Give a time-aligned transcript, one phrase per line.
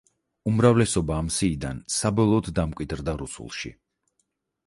[0.51, 3.75] უმრავლესობა ამ სიიდან საბოლოოდ დამკვიდრდა რუსულში.